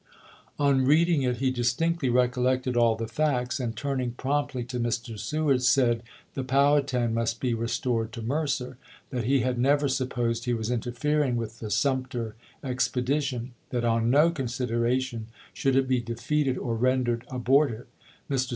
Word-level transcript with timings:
On 0.57 0.83
reading 0.83 1.21
it 1.21 1.37
he 1.37 1.51
distinctly 1.51 2.09
recollected 2.09 2.75
all 2.75 2.95
the 2.95 3.07
facts, 3.07 3.59
and, 3.59 3.77
turning 3.77 4.13
promptly 4.13 4.63
to 4.63 4.79
Mr. 4.79 5.19
Seward, 5.19 5.61
said 5.61 6.01
the 6.33 6.43
Powhatan 6.43 7.13
must 7.13 7.39
be 7.39 7.53
restored 7.53 8.11
to 8.13 8.23
Mercer; 8.23 8.77
that 9.11 9.25
he 9.25 9.41
had 9.41 9.59
never 9.59 9.87
supposed 9.87 10.45
he 10.45 10.55
was 10.55 10.71
interfering 10.71 11.35
with 11.35 11.59
the 11.59 11.69
Sumter 11.69 12.33
expedition; 12.63 13.51
that 13.69 13.85
on 13.85 14.09
no 14.09 14.31
con 14.31 14.47
sideration 14.47 15.25
should 15.53 15.75
it 15.75 15.87
be 15.87 16.01
defeated 16.01 16.57
or 16.57 16.75
rendered 16.75 17.23
abortive. 17.29 17.85
Mr. 18.27 18.49